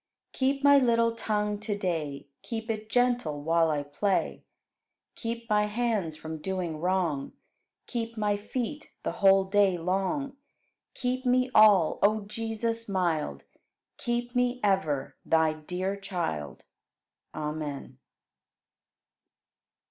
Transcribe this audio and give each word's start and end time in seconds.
11. 0.31 0.31
Keep 0.33 0.63
my 0.63 0.79
little 0.79 1.15
tongue 1.15 1.59
to 1.59 1.77
day, 1.77 2.25
Keep 2.41 2.71
it 2.71 2.89
gentle 2.89 3.39
while 3.43 3.69
I 3.69 3.83
play; 3.83 4.43
Keep 5.13 5.47
my 5.47 5.65
hands 5.67 6.17
from 6.17 6.39
doing 6.39 6.79
wrong. 6.79 7.33
Keep 7.85 8.17
my 8.17 8.35
feet 8.35 8.89
the 9.03 9.11
whole 9.11 9.43
day 9.43 9.77
long; 9.77 10.35
Keep 10.95 11.27
me 11.27 11.51
all, 11.53 11.99
O 12.01 12.21
Jesus 12.21 12.89
mild, 12.89 13.43
Keep 13.97 14.33
me 14.35 14.59
ever 14.63 15.15
Thy 15.23 15.53
dear 15.53 15.95
child. 15.95 16.63
Amen. 17.35 17.99